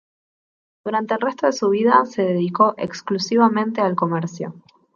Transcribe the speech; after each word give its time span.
Durante 0.83 1.13
el 1.13 1.21
resto 1.21 1.45
de 1.45 1.53
su 1.53 1.69
vida 1.69 2.03
se 2.07 2.23
dedicó 2.23 2.73
exclusivamente 2.77 3.81
al 3.81 3.95
comercio. 3.95 4.55